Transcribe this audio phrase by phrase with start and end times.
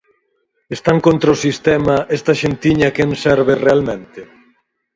[0.77, 4.19] Están contra o sistema, esta xentiña a quen serve realmente?